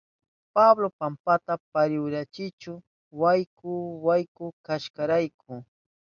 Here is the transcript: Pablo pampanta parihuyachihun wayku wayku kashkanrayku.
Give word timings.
Pablo 0.55 0.87
pampanta 0.99 1.53
parihuyachihun 1.71 2.83
wayku 3.21 3.71
wayku 4.05 4.45
kashkanrayku. 4.65 5.51